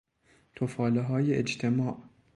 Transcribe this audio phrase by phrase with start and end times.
[0.55, 1.97] تفالههای اجتماع